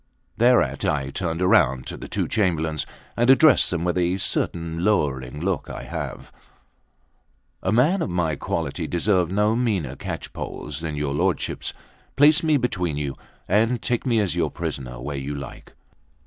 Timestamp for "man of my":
7.71-8.35